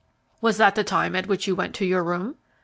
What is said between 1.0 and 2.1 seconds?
at which you went to your